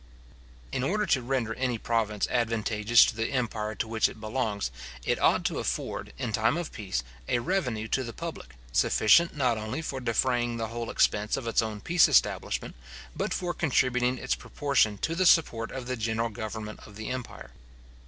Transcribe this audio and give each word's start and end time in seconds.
In 0.71 0.81
order 0.81 1.05
to 1.05 1.21
render 1.21 1.53
any 1.53 1.77
province 1.77 2.27
advantageous 2.31 3.05
to 3.05 3.15
the 3.15 3.27
empire 3.31 3.75
to 3.75 3.87
which 3.87 4.09
it 4.09 4.19
belongs, 4.19 4.71
it 5.05 5.19
ought 5.21 5.45
to 5.45 5.59
afford, 5.59 6.11
in 6.17 6.31
time 6.31 6.57
of 6.57 6.71
peace, 6.71 7.03
a 7.27 7.37
revenue 7.37 7.87
to 7.89 8.03
the 8.03 8.11
public, 8.11 8.55
sufficient 8.71 9.37
not 9.37 9.59
only 9.59 9.79
for 9.83 9.99
defraying 9.99 10.57
the 10.57 10.69
whole 10.69 10.89
expense 10.89 11.37
of 11.37 11.45
its 11.45 11.61
own 11.61 11.81
peace 11.81 12.07
establishment, 12.07 12.73
but 13.15 13.31
for 13.31 13.53
contributing 13.53 14.17
its 14.17 14.33
proportion 14.33 14.97
to 14.97 15.13
the 15.13 15.27
support 15.27 15.69
of 15.69 15.85
the 15.85 15.95
general 15.95 16.29
government 16.29 16.79
of 16.87 16.95
the 16.95 17.09
empire. 17.09 17.51